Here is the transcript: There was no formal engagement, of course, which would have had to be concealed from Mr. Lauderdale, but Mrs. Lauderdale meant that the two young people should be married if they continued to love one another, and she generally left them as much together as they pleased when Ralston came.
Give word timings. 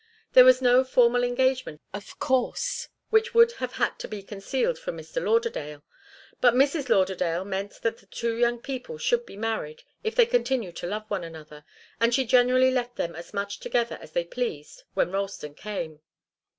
There 0.33 0.45
was 0.45 0.63
no 0.63 0.83
formal 0.83 1.23
engagement, 1.23 1.79
of 1.93 2.17
course, 2.17 2.87
which 3.11 3.35
would 3.35 3.51
have 3.61 3.73
had 3.73 3.99
to 3.99 4.07
be 4.07 4.23
concealed 4.23 4.79
from 4.79 4.97
Mr. 4.97 5.23
Lauderdale, 5.23 5.83
but 6.39 6.55
Mrs. 6.55 6.89
Lauderdale 6.89 7.45
meant 7.45 7.73
that 7.83 7.97
the 7.99 8.07
two 8.07 8.35
young 8.35 8.57
people 8.57 8.97
should 8.97 9.27
be 9.27 9.37
married 9.37 9.83
if 10.03 10.15
they 10.15 10.25
continued 10.25 10.75
to 10.77 10.87
love 10.87 11.05
one 11.07 11.23
another, 11.23 11.65
and 11.99 12.15
she 12.15 12.25
generally 12.25 12.71
left 12.71 12.95
them 12.95 13.15
as 13.15 13.31
much 13.31 13.59
together 13.59 13.99
as 14.01 14.13
they 14.13 14.23
pleased 14.25 14.85
when 14.95 15.11
Ralston 15.11 15.53
came. 15.53 16.01